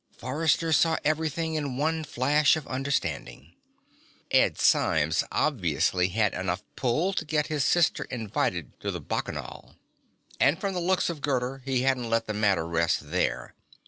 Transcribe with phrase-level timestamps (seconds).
[0.17, 3.53] Forrester saw everything in one flash of understanding.
[4.31, 9.75] Ed Symes obviously had enough pull to get his sister invited to the Bacchanal.
[10.39, 13.53] And from the looks of Gerda, he hadn't let the matter rest there.